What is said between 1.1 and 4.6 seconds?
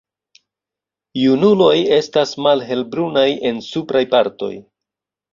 Junuloj estas malhelbrunaj en supraj partoj.